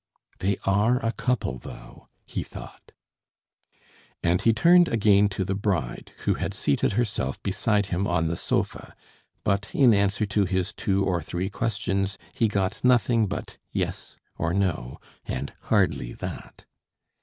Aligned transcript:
"They 0.39 0.57
are 0.65 0.97
a 1.05 1.11
couple, 1.11 1.59
though!" 1.59 2.07
he 2.25 2.41
thought. 2.41 2.91
And 4.23 4.41
he 4.41 4.51
turned 4.51 4.87
again 4.87 5.29
to 5.29 5.45
the 5.45 5.53
bride, 5.53 6.11
who 6.25 6.33
had 6.33 6.55
seated 6.55 6.93
herself 6.93 7.39
beside 7.43 7.85
him 7.93 8.07
on 8.07 8.25
the 8.27 8.35
sofa, 8.35 8.95
but 9.43 9.69
in 9.75 9.93
answer 9.93 10.25
to 10.25 10.45
his 10.45 10.73
two 10.73 11.03
or 11.05 11.21
three 11.21 11.51
questions 11.51 12.17
he 12.33 12.47
got 12.47 12.83
nothing 12.83 13.27
but 13.27 13.59
"yes" 13.71 14.17
or 14.39 14.55
"no," 14.55 14.97
and 15.27 15.53
hardly 15.65 16.13
that. 16.13 16.65